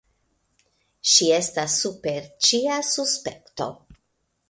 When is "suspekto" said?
2.91-3.73